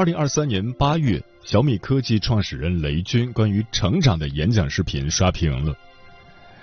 [0.00, 5.76] 二零二三年八月，小米科技创始人雷军关于成长的演讲视频刷屏了。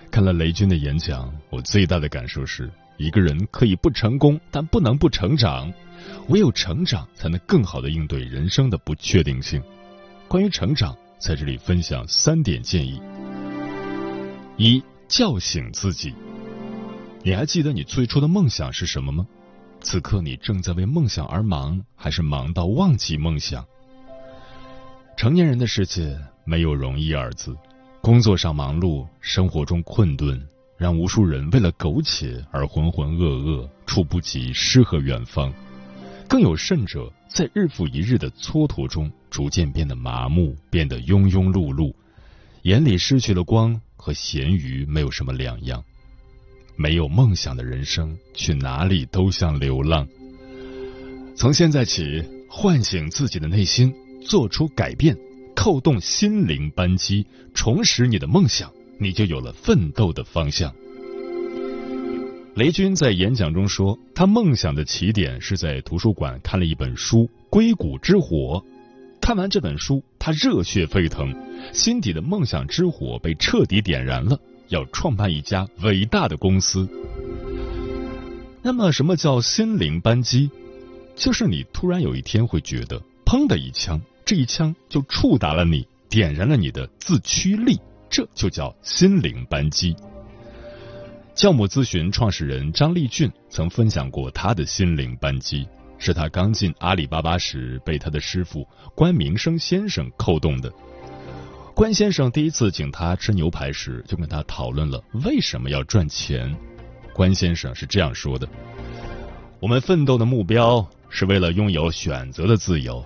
[0.09, 5.71] 看了雷军的演讲，我最大的感受是：一个人可以不成功，但不能不成长。
[6.29, 9.61] 唯有成长，才能更好的应对人生的不确定性。
[10.27, 12.99] 关于成长，在这里分享三点建议：
[14.57, 16.11] 一、叫醒自己。
[17.21, 19.27] 你还记得你最初的梦想是什么吗？
[19.89, 23.65] 此刻你正在为梦想而忙，还是忙到忘记梦想？
[25.15, 27.55] 成年人的世界没有容易二字，
[28.01, 35.53] 工作上忙碌，生活中困顿，让无数人为了苟且而浑浑噩噩，触不及诗和远方。
[36.27, 41.93] 更有甚者，在日复一日的蹉跎中，逐渐变得麻木，变得庸庸碌碌，
[42.63, 45.81] 眼里失去了光，和咸鱼没有什么两样。
[46.77, 50.07] 没有梦想的人生，去哪里都像流浪。
[51.35, 55.17] 从现在起，唤醒自己的内心，做出改变，
[55.55, 60.73] 扣动心灵扳机，重拾你的梦想，你就有了奋斗的方向。
[62.55, 68.63] 雷军在演讲中说，他梦想的起点是在图书馆看了一本书《硅谷之火》，
[69.21, 71.35] 看完这本书，他热血沸腾，
[71.71, 74.39] 心底的梦想之火被彻底点燃了。
[74.69, 76.87] 要创办一家伟大的公司，
[78.61, 80.49] 那么什么叫心灵扳机？
[81.15, 87.79] 就是你突然有一天会觉得，砰的一枪，这一枪就触达了你，点燃了你的自驱力，
[88.09, 89.95] 这就叫心灵扳机。
[91.33, 95.67] 教母咨询创始人张立俊曾分享过他的心灵扳机，
[95.97, 100.71] 是他刚进阿里巴巴时被他的师傅关明生先生扣动的。
[101.77, 106.57] 关先生第一次请他吃牛排时，就跟他讨论了为什么要赚钱。
[107.13, 108.49] 关先生是这样说的
[109.61, 113.05] ：“我们奋斗的目标是为了拥有选择的自由。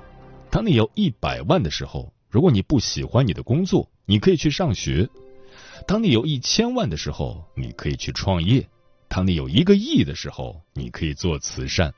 [0.50, 5.06] 当你有一百万的时候，如果你不喜欢你的工作，你可以去上学；
[5.86, 8.62] 当你有一千万的时候，你可以去创业；
[9.10, 11.94] 当你有一个亿的时候，你可以做慈善。”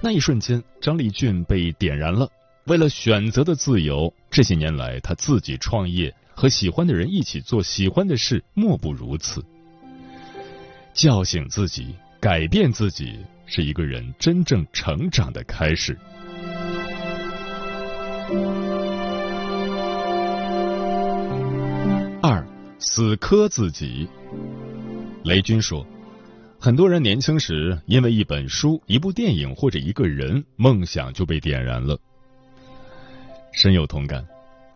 [0.00, 2.30] 那一瞬间，张立俊被点燃了。
[2.66, 9.44] 为了选择的自由，这些年来他自己创业，和喜欢的人一起做喜欢的事，莫不如此。
[10.94, 15.98] 叫醒自己，改变自己，是一个人真正成长的开始。
[22.22, 22.42] 二，
[22.78, 24.08] 死磕自己。
[25.24, 25.86] 雷军说，
[26.58, 32.00] 很多人年轻时因为一本书、一部电影或者一个人，梦想就被点燃了。
[33.52, 34.26] 深有同感。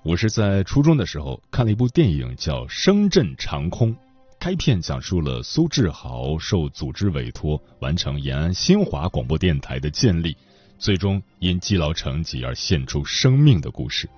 [0.03, 3.93] 我是在初中的时候看了一部电影，叫《深圳长空》。
[4.39, 10.37] 该片讲述了苏志豪受组织委托完成延安新华广播电台的建立，
[10.79, 14.09] 最终因积劳成疾而献出生命的故事。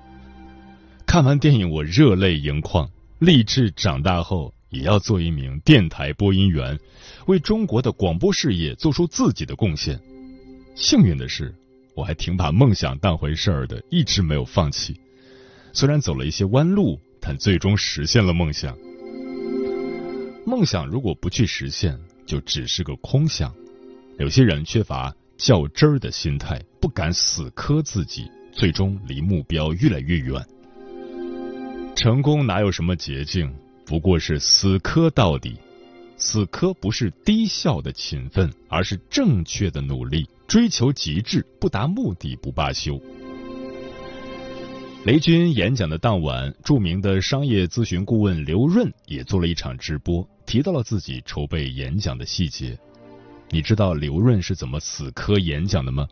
[1.06, 6.78] 看完电影，我热泪盈眶，立志长大后也要做一名电台播音员，
[7.26, 9.98] 为中国的广播事业做出自己的贡献。
[10.74, 11.54] 幸运的是。
[11.98, 15.00] 我还挺把梦想当回事儿的，一直没有放弃。
[15.72, 18.78] 虽然走了一些弯路，但最终实现了梦想。
[20.46, 23.52] 梦想如果不去实现，就只是个空想。
[24.16, 30.40] 有些人缺乏较真儿的心态，不敢死磕自己，最终离目标越来越远。
[31.96, 33.52] 成功哪有什么捷径？
[33.84, 35.58] 不过是死磕到底。
[36.18, 40.28] 死磕不是低效的勤奋，而是正确的努力。
[40.48, 43.00] 追求极致，不达目的不罢休。
[45.04, 52.76] 雷军演讲的当晚，著名的商业咨询顾问刘润也做了一场直播，提到了自己筹备演讲的细节。
[53.50, 56.08] 你知道刘润是怎么死磕演讲的吗？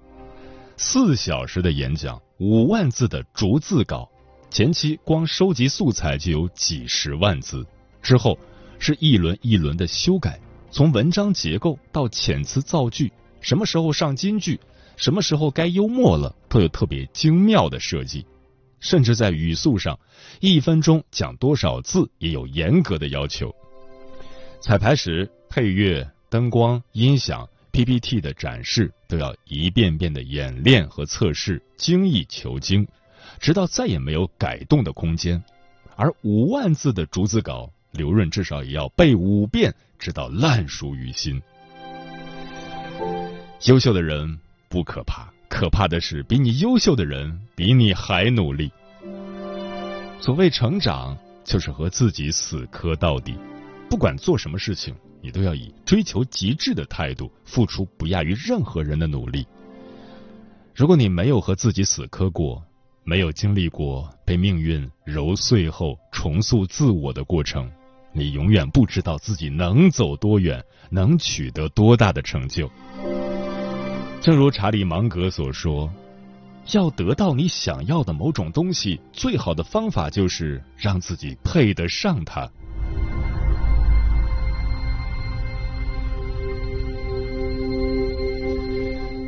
[0.77, 4.09] 四小时的演讲，五万字的逐字稿，
[4.51, 7.67] 前期光收集素材就有几十万字，
[8.03, 8.39] 之后
[8.79, 10.41] 是一轮一轮的修改，
[10.71, 14.61] 从文章结构到遣词造句，什么时候上金句，
[14.97, 18.27] 什么时候该幽默了，都有特别精妙的设计，
[18.81, 19.99] 甚至在语速上，
[20.41, 23.55] 一分钟讲多少字也有严格的要求。
[24.61, 26.09] 彩排时配乐。
[26.29, 32.87] 灯光、音响、PPT 的展示都要一遍遍的演练和测试，精益求精，
[33.39, 35.43] 直到再也没有改动的空间。
[35.95, 41.43] 而五万字的逐字稿，刘润至少也要背五遍，直到烂熟于心。
[43.65, 44.39] 优秀的人
[44.69, 48.71] 不可怕，可怕的是比你优秀的人比你还努力。
[50.21, 53.35] 所谓成长，就是和自己死磕到底，
[53.89, 54.95] 不管做什么事情。
[55.23, 59.45] 你都要以追求极致的态度，付出不亚于任何人的努力。
[60.73, 62.63] 如果你没有和自己死磕过，
[63.03, 67.69] 没有经历过被命运揉碎后重塑自我的过程，
[68.17, 72.71] 你永远不知道自己能走多远，能取得多大的成就。
[74.23, 75.93] 正如查理芒格所说
[76.73, 82.49] ：“要得到你想要的某种东西，最好的方法就是让自己配得上它。”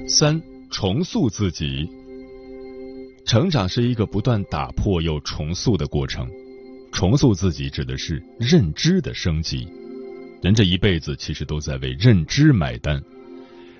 [0.08, 0.40] 三
[0.70, 1.87] 重塑自己，
[3.26, 6.26] 成长是一个不断打破又重塑的过程。
[6.98, 9.68] 重塑自己指的是认知的升级。
[10.42, 13.00] 人这一辈子其实都在为认知买单。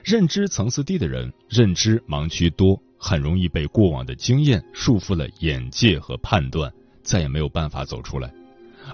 [0.05, 6.73] 认知层次低的人，认知盲区多，很容易被过往的经验束缚了眼界和判断，
[7.03, 8.32] 再也没有办法走出来。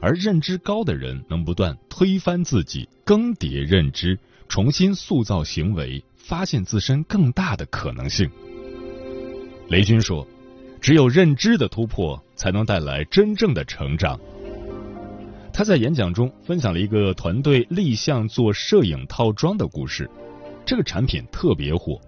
[0.01, 4.19] 而认知高的人，能不断推翻自己，更迭认知，
[4.49, 6.03] 重新塑造行为。
[6.17, 8.31] 发现自身更大的可能性。
[9.69, 10.27] 雷军说
[10.85, 14.21] ：“只有认知的突破，才能带来真正的成长。”
[15.51, 20.11] 他在演讲中分享了一个团队立项做摄影套装的故事。
[20.63, 21.99] 这个产品特别火，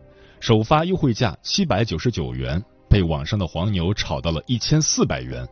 [0.40, 5.49] 首发优惠价七百九十九元，被网上的黄牛炒到了一千四百元。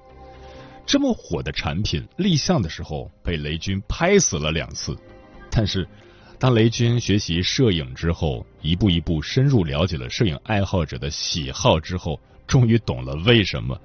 [0.84, 4.94] 这么火的产品立项的时候，被雷军拍死了两次，
[5.50, 5.88] 但是。
[6.36, 12.20] 当雷军学习摄影之后，一步一步深入了解了摄影爱好者的喜好之后，
[12.54, 13.76] 终于懂了为什么。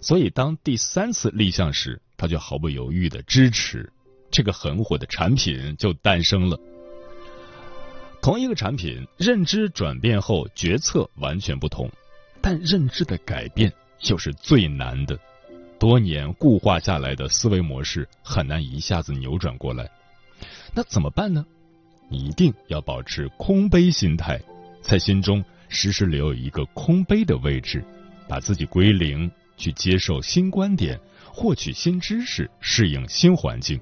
[0.00, 3.92] 所以，当第三次立项时，他就毫不犹豫的支持
[4.30, 6.58] 这个很火的产品就诞生了。
[8.22, 11.90] 同一个产品，认知转变后决策完全不同，
[12.40, 13.70] 但认知的改变
[14.08, 15.18] 又是最难的。
[15.78, 19.86] 多年固化下来的思维模式很难一下子扭转过来，
[20.74, 21.44] 那怎么办呢？
[22.08, 24.40] 你一定要保持空杯心态，
[24.80, 27.84] 在心中时时留有一个空杯的位置，
[28.28, 31.00] 把自己归零，去接受新观点，
[31.32, 33.80] 获取新知识，适应新环境。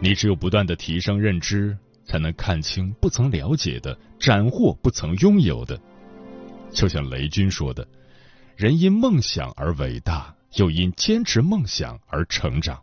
[0.00, 5.80] 你只有不断的提升认知，才能看清不曾了解的，斩获不曾拥有的。
[6.70, 7.86] 就像雷军说的
[8.56, 12.80] ：“人因梦想而伟大，又因坚持梦想而成长。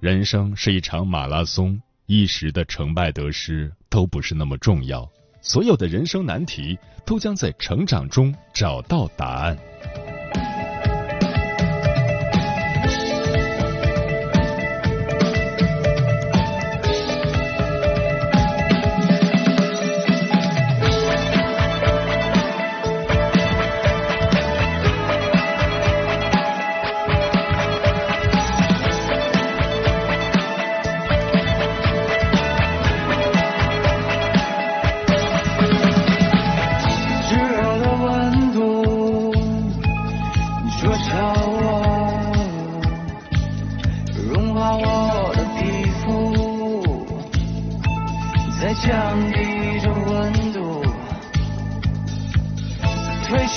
[0.00, 1.80] 人生是一场马拉松。”
[2.10, 5.06] 一时的成败得失都不是那么重要，
[5.40, 9.56] 所有的人生难题都将在成长中找到答案。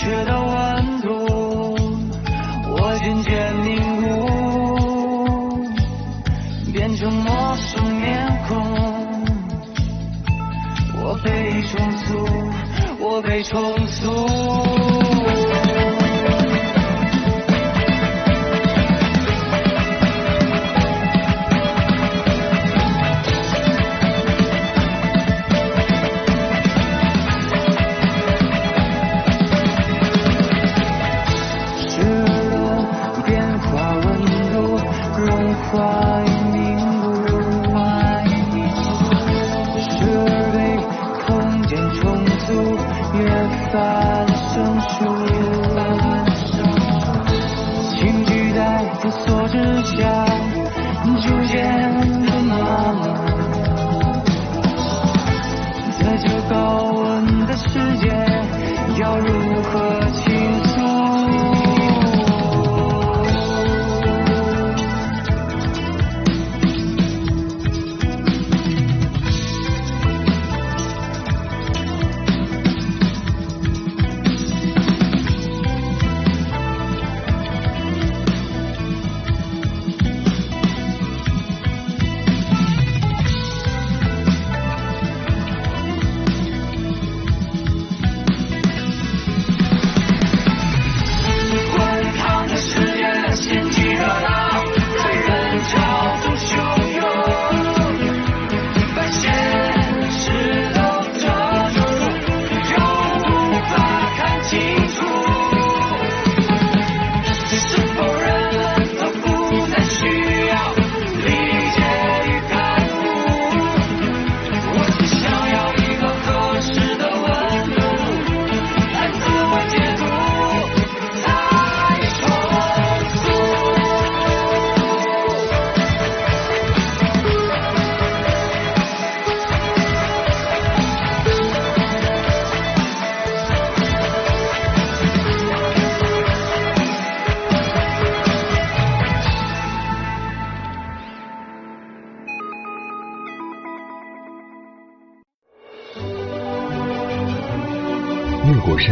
[0.01, 1.09] 却的温度
[2.71, 4.03] 我渐渐凝固
[6.73, 8.57] 变成陌生面孔。
[11.03, 12.25] 我被重塑
[12.99, 14.80] 我被重塑。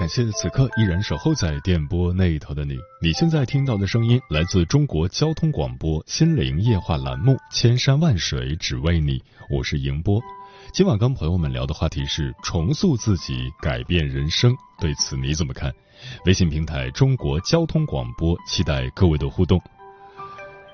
[0.00, 2.74] 感谢此刻依然守候在电波那一头的你。
[3.02, 9.18] 你现在听到的声音来自中国交通广播心灵夜话栏目《千山万水只为你》，
[9.50, 10.18] 我是迎波。
[10.72, 14.56] 今晚跟朋友们聊的话题是重塑自己，改变人生。
[14.78, 15.70] 对此你怎么看？
[16.24, 19.60] 微信平台中国交通广播，期待各位的互动。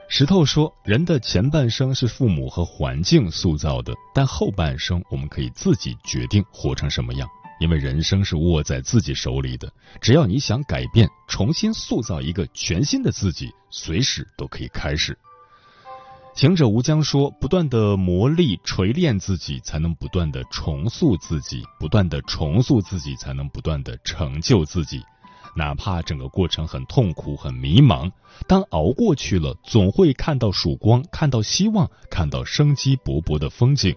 [0.08, 7.28] 石头说，人的前半生是父母和环境塑造的，但后半生我们可以自己决定活成什么样。
[7.58, 15.16] 因为人生是握在自己手里的，只要你想改变，重新塑造一个全新的自己，随时都可以开始。
[16.34, 25.02] 行者无疆说：“不断的磨砺、锤炼自己，才能不断的重塑自己；不断的重塑自己，才能不断的成就自己。
[25.54, 28.10] 哪怕整个过程很痛苦、很迷茫，
[28.46, 33.96] 当熬过去了，总会看到曙光，看到希望，看到生机勃勃的风景。”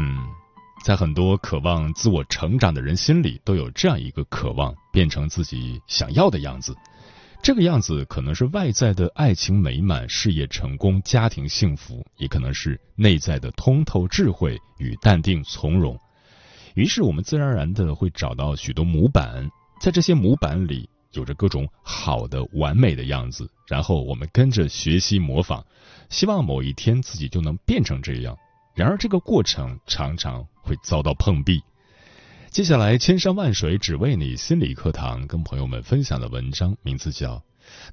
[0.00, 0.41] 嗯。
[0.82, 6.74] 在很多渴望自我成长的人心里，都有这样一个渴望，变成自己想要的样子。
[7.40, 15.96] 这个样子可能是外在的爱情美满、事业成功、家庭幸福，也可能是内在的通透智慧与淡定从容。
[16.74, 19.48] 于是，我们自然而然的会找到许多模板，
[19.80, 25.64] 在这些模板里有着各种好的、完美的样子，然后我们跟着学习模仿，
[26.10, 28.36] 希望某一天自己就能变成这样。
[28.74, 31.62] 然而，这个过程常常会遭到碰壁。
[32.50, 37.36] 接下来，千山万水只为你心理课堂跟朋友们分享的文章，名字叫《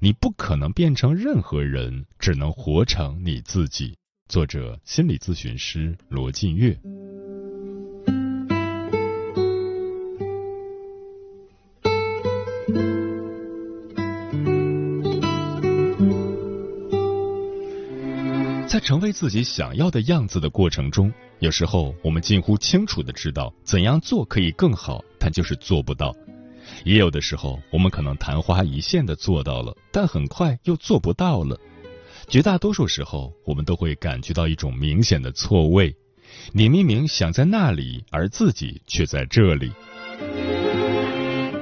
[0.00, 3.92] 你不可能变成任何人，只能活成你自己》，
[4.28, 6.78] 作者心理咨询师罗晋月。
[18.90, 26.10] 成为自己想要的样子的过程中，有时候我们近乎清楚的知道怎样做可以更好，但就是做不到；
[26.84, 31.56] 也有的时候，我们可能昙花一现的做到了，但很快又做不到了。
[32.26, 35.94] 绝大多数时候，我们都会感觉到一种明显的错位：
[36.50, 39.70] 你明明想在那里，而自己却在这里。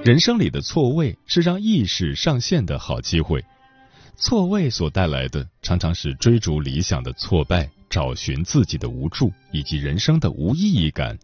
[0.02, 3.44] 人生里的错位是让意识上线的好机会。
[4.20, 11.16] 错位所带来的，常常是追逐理想的挫败，找寻自己的无助，以及人生的无意义感。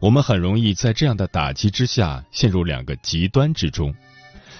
[0.00, 3.94] 我们很容易在这样的打击之下，陷入两个极端之中。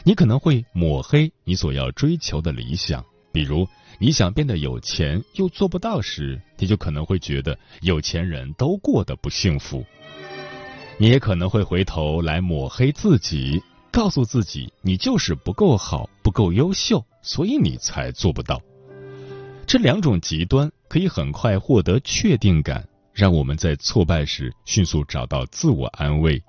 [0.05, 3.67] 你可能会抹黑你所要追求的理想，比如，
[3.99, 9.85] 你想变得有钱又做不到时，你就可能会觉得有钱人都过得不幸福。
[10.99, 13.61] 你也可能会回头来抹黑自己，
[13.93, 18.61] 告诉自己你就是不够好、不够优秀，所以你才做不到。
[19.67, 26.43] 这两种极端可以很快获得确定感，让我们在挫败时迅速找到自我安慰。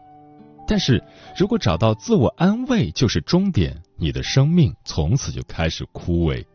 [0.67, 1.03] 但是
[1.37, 6.45] 如果找到自我安慰就是终点，你的生命从此就开始枯萎。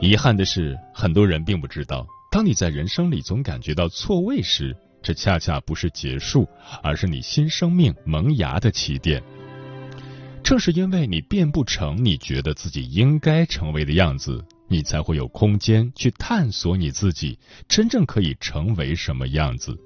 [0.00, 6.46] 遗憾的是，很多人并不知道，当你在人生里总感觉到错位时，这恰恰不是结束，
[6.82, 9.22] 而是你新生命萌芽的起点。
[10.42, 19.78] 正是因为你变不成你觉得自己应该成为的样子，你才会有空间去探索你自己真正可以成为什么样子。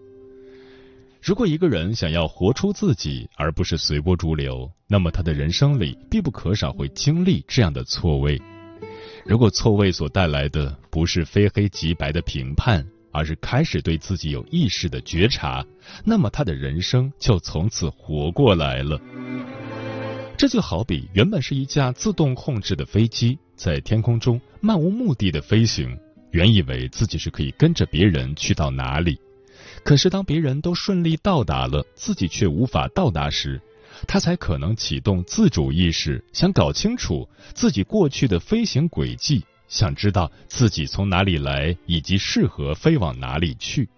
[1.23, 8.41] 如果一个人想要活出自己，而不是随波逐流，那么他的人生里必不可少会经历这样的错位。
[9.25, 15.65] 如果错位所带来的不是非黑即白的评判，而是开始对自己有意识的觉察，
[16.05, 19.01] 那么他的人生就从此活过来了。
[20.39, 25.99] 这就好比原本是一架自动控制的飞机，在天空中漫无目的的飞行，
[26.31, 29.19] 原以为自己是可以跟着别人去到哪里。
[29.83, 33.59] 可是，当别人都顺利到达了，自己却无法到达时，
[34.07, 43.89] 他才可能启动自主意识，想搞清楚自己过去的飞行轨迹，想知道自己从哪里来，以及适合飞往哪里去。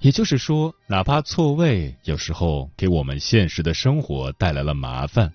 [0.00, 5.32] 也就是说，哪怕错位有时候给我们现实的生活带来了麻烦，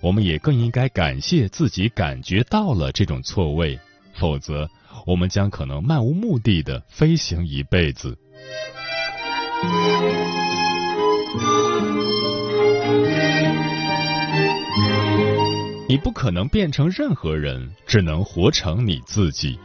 [0.00, 3.78] 我们也更应该感谢自己感觉到了这种错位，
[4.14, 4.68] 否则
[5.04, 8.16] 我们将可能漫无目的的飞行一辈子。
[15.88, 19.58] 你不可能变成任何人，只能活成你自己。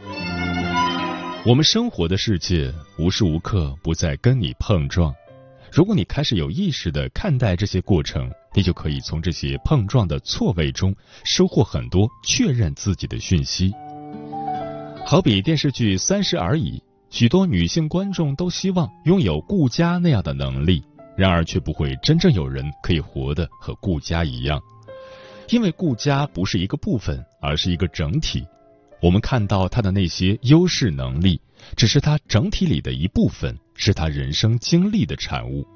[1.44, 5.12] 我们生活的世界无时无刻不在跟你碰撞。
[5.72, 13.72] 如果你开始有意识的看待这些过程，你就可以从这些碰撞的错位中收获很多确认自己的讯息。
[15.04, 16.78] 好比电视剧《三十而已》。
[17.10, 20.80] 许多女性观众都希望拥有顾家那样的能力，
[21.16, 24.62] 然而却不会真正有人可以活得和顾家一样，
[25.50, 28.46] 因为顾家不是一个部分，而是一个整体。
[29.02, 31.40] 我们看到他的那些优势能力，
[31.76, 35.66] 只是他整体里的一部分，是他人生经历的产物。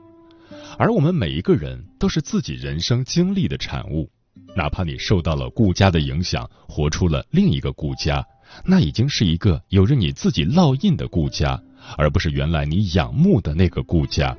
[0.79, 4.09] 而我们每一个人都是自己人生经历的产物，
[4.55, 8.25] 哪怕你受到了顾家的影响，活出了另一个顾家。
[8.65, 11.61] 那已经是一个有着你自己烙印的顾家，
[11.99, 14.37] 而不是原来你仰慕的那个顾家。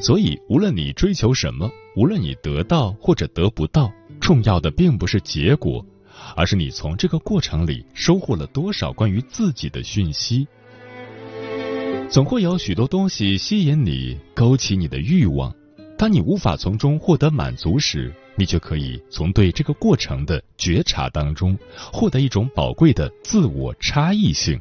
[0.00, 5.86] 所以，无论你追求什么，无论你得到或者得不到，重要的并不是结果，
[6.36, 10.46] 而是你从这个过程里收获了多少关于自己的讯息。
[12.08, 15.52] 总会有许多东西吸引你，勾起你的欲望。
[15.96, 21.56] 当你无法从中获得满足时，你就可以从对这个过程的觉察当中
[21.92, 24.60] 获得一种宝贵的自我差异性。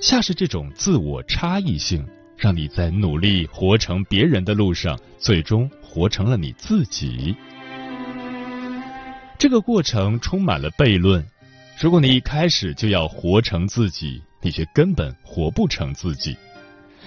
[0.00, 7.34] 恰是这种自我差异性，让你在努力活成别人的路上，最终活成了你自己。
[9.38, 11.24] 这个过程充满了悖论。
[11.80, 16.36] 如果你一开始就要活成自己，你却根本活不成自己。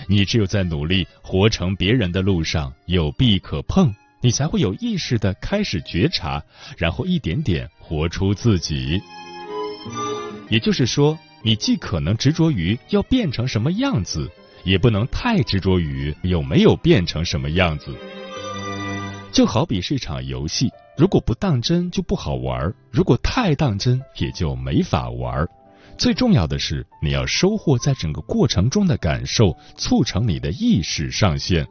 [0.07, 3.93] 你只有在努力活成别人的路上有壁可碰。
[4.23, 6.41] 你才会有意识的开始觉察，
[6.77, 9.01] 然后一点点活出自己。
[10.47, 14.29] 也就是说，你既可能执着于要变成什么样子，
[14.63, 17.95] 也不能太执着于有没有变成什么样子。
[19.31, 25.47] 就好比是一场游戏，如果不当真就不好玩，如果太当真也就没法玩。
[25.97, 31.65] 最重要的是，你要收获在整个过程中的感受，促成你的意识上线。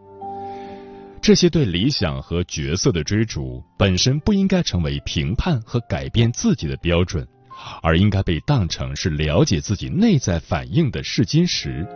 [1.20, 7.26] 这些对理想和角色的追逐，本身不应该成为评判和改变自己的标准，
[7.82, 11.86] 而应该被当成是了解自己内在反应的试金石。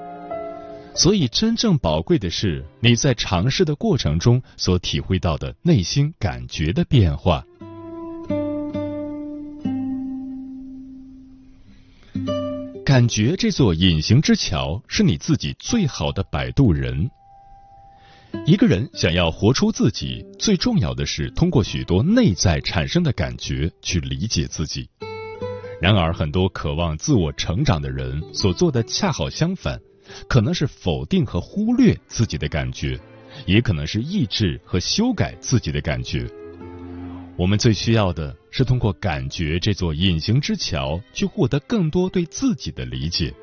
[0.97, 7.45] 所以，真正宝贵的是你在尝试的过程中所体会到的内心感觉的变化。
[12.85, 17.11] 感觉这座隐形之桥，是你自己最好的摆渡人。
[18.47, 24.89] 一个人想要活出自己，最重要的是通过许多内在产生的感觉去理解自己。
[25.81, 29.81] 然而，很多渴望自我成长的人所做的恰好相反，
[30.29, 32.99] 可能是否定和忽略自己的感觉，
[33.47, 36.27] 也可能是抑制和修改自己的感觉。
[37.37, 43.35] 我们最需要的是通过感觉这座隐形之桥，去获得更多对自己的理解。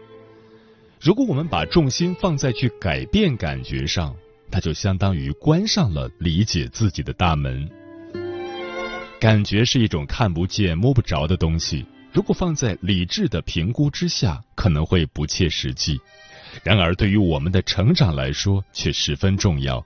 [1.01, 4.15] 如果我们把重心放在去改变感觉上，
[4.49, 7.69] 那就相当于关上了理解自己的大门。
[9.19, 15.99] 感觉是一种看不见、摸不着的东西，如果放在理智的评估之下，可能会不切实际。
[16.63, 19.85] 然而，对于我们的成长来说，却十分重要。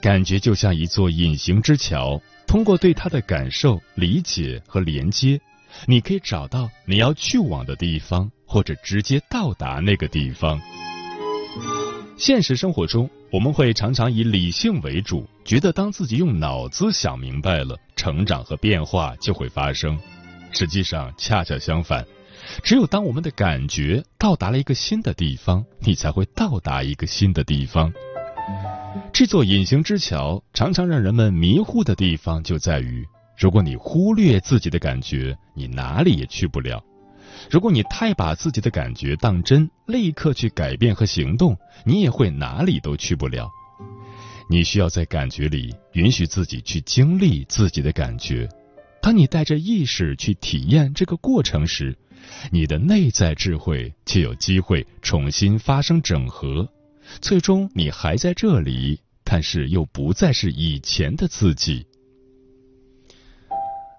[0.00, 5.40] 感觉就像一座隐形之桥，通过对它的感受、理解和连接，
[5.86, 10.60] 你可以找到你要去往的地方，或者直接到达那个地方。
[12.16, 19.98] 现实生活中，我们会常常以理性为主，觉得当自己用脑子想明白了，成长和变化就会发生。
[20.52, 22.04] 实际上，恰恰相反。
[22.62, 27.92] 只有当我们的感觉到达了一个新的地方，你才会到达一个新的地方。
[29.12, 33.06] 这座隐形之桥常常让人们迷糊的地方就在于：
[33.36, 36.82] 如果你忽略自己的感觉，你哪里也去不了；
[37.50, 43.50] 如果你太把自己的感觉当真，立刻去改变和行动，你也会哪里都去不了。
[44.50, 48.48] 你需要在感觉里允许自己去经历自己的感觉。
[49.02, 51.96] 当你带着意识去体验这个过程时，
[52.50, 56.68] 你的内在智慧就有机会重新发生整合，
[57.20, 61.86] 最终你还在这里，但是又不再是以前的自己。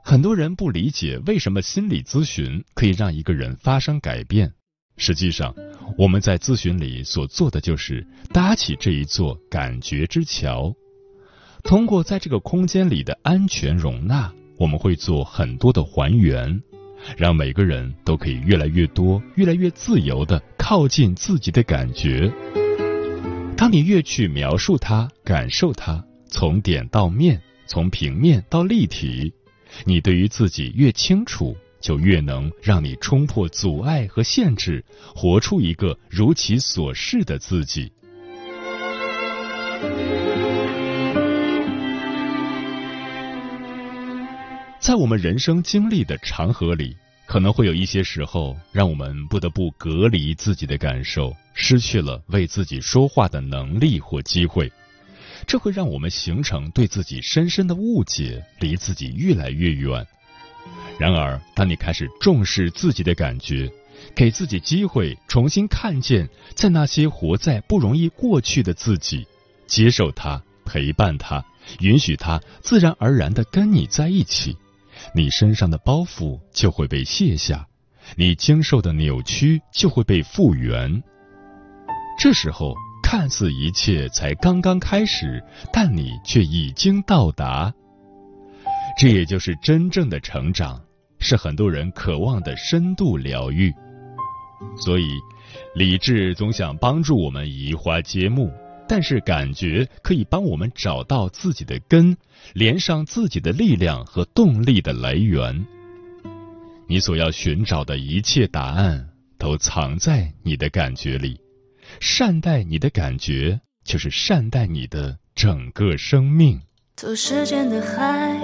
[0.04, 4.52] 很多人不理解为什么心理咨询可以让一个人发生改变。
[4.98, 5.56] 实际上，
[5.98, 10.76] 我们在咨询里所做的就是搭起这一座感觉之桥，
[11.64, 16.62] 通过在这个空间里的安全容纳，我们会做很多的还原。
[17.18, 22.32] 让每个人都可以越来越多、越来越自由的靠近自己的感觉。
[23.58, 29.34] 当你越去描述它、感受它，从点到面，从平面到立体，
[29.86, 34.84] 你对于自己越清楚，就越能让你冲破阻碍和限制，
[35.16, 37.92] 活出一个如其所示的自己。
[44.90, 46.98] 在我们人生经历的长河里，
[47.28, 54.68] 可能会有一些时候，让我们不得不隔离自己的感受，失去了为自己说话的能力或机会。
[55.46, 60.04] 这会让我们形成对自己深深的误解，离自己越来越远。
[60.98, 63.72] 然而，当你开始重视自己的感觉，
[64.16, 69.28] 给自己机会重新看见，在那些活在不容易过去的自己，
[69.68, 71.46] 接受他，陪伴他，
[71.80, 74.58] 允许他自然而然的跟你在一起。
[75.14, 77.68] 你身上的包袱就会被卸下，
[78.16, 81.02] 你经受的扭曲就会被复原。
[82.18, 87.74] 这时候，看似一切才刚刚开始，但你却已经到达。
[88.98, 90.82] 这也就是真正的成长，
[91.20, 93.74] 是很多人渴望的深度疗愈。
[94.78, 95.08] 所以，
[95.76, 98.52] 理智总想帮助我们移花接木。
[98.90, 102.18] 但是感觉可以帮我们找到自己的根，
[102.54, 105.64] 连上自己的力量和动力的来源。
[106.88, 111.40] 你所要寻找的一切答案都藏在你的感觉里。
[112.00, 116.60] 善待你的感觉，就是善待你的整个生命。
[116.98, 118.40] 做时间的海，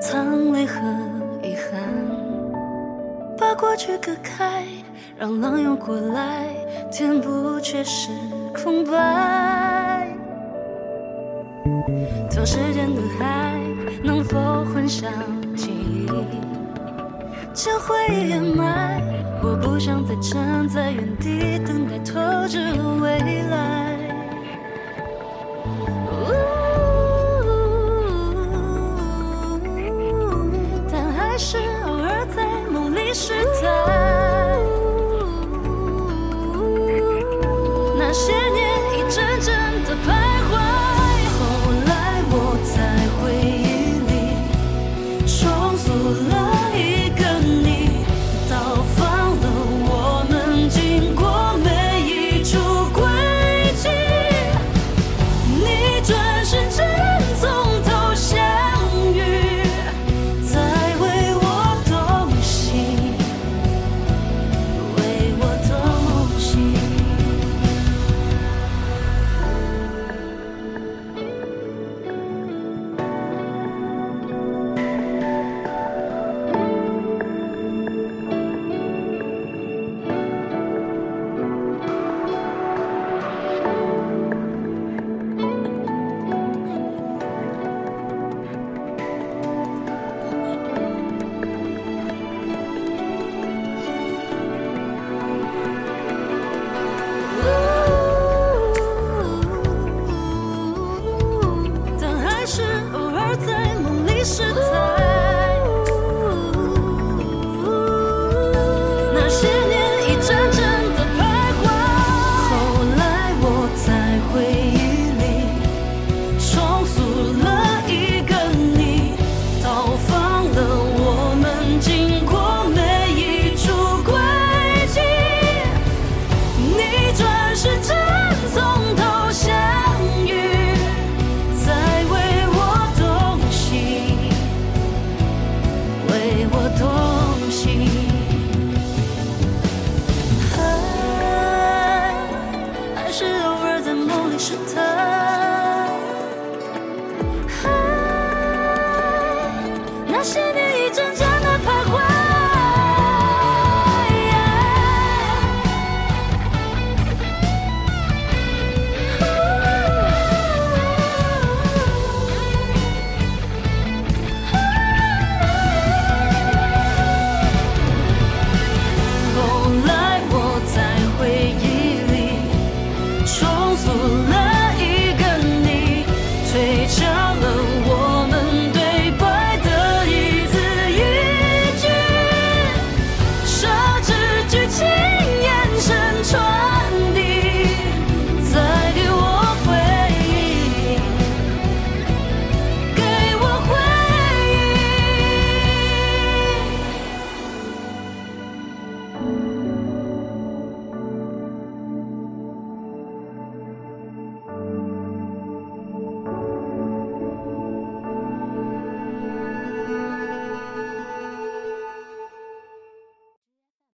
[0.00, 0.80] 藏泪和
[1.42, 1.82] 遗憾，
[3.36, 4.64] 把过去隔开，
[5.18, 6.46] 让浪涌过来，
[6.92, 8.08] 填补缺失
[8.54, 9.69] 空白。
[12.30, 13.60] 做时间的海，
[14.04, 15.08] 能否混淆
[15.56, 16.06] 记忆？
[17.52, 19.02] 将回忆掩埋，
[19.42, 23.99] 我不想再站在原地等待透支了未来。